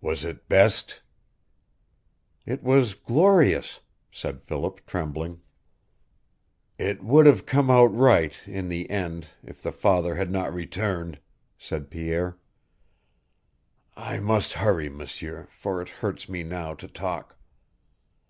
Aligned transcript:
"Was 0.00 0.24
it 0.24 0.48
best?" 0.48 1.02
"It 2.46 2.62
was 2.62 2.94
glorious," 2.94 3.80
said 4.10 4.40
Philip, 4.42 4.80
trembling. 4.86 5.42
"It 6.78 7.04
would 7.04 7.26
have 7.26 7.44
come 7.44 7.70
out 7.70 7.94
right 7.94 8.32
in 8.48 8.70
the 8.70 8.88
end 8.88 9.26
if 9.44 9.62
the 9.62 9.70
father 9.70 10.14
had 10.14 10.30
not 10.30 10.54
returned," 10.54 11.18
said 11.58 11.90
Pierre. 11.90 12.38
"I 13.94 14.20
must 14.20 14.54
hurry, 14.54 14.88
M'sieur, 14.88 15.48
for 15.50 15.82
it 15.82 15.90
hurts 16.00 16.30
me 16.30 16.42
now 16.42 16.72
to 16.72 16.88
talk. 16.88 17.36